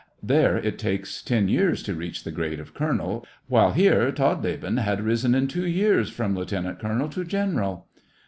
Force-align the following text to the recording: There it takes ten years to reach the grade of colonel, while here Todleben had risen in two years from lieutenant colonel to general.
There 0.23 0.57
it 0.57 0.79
takes 0.79 1.21
ten 1.21 1.47
years 1.47 1.83
to 1.83 1.93
reach 1.93 2.23
the 2.23 2.31
grade 2.31 2.59
of 2.59 2.73
colonel, 2.73 3.23
while 3.47 3.73
here 3.73 4.11
Todleben 4.11 4.77
had 4.77 4.99
risen 4.99 5.35
in 5.35 5.47
two 5.47 5.67
years 5.67 6.09
from 6.09 6.35
lieutenant 6.35 6.79
colonel 6.79 7.07
to 7.09 7.23
general. 7.23 7.85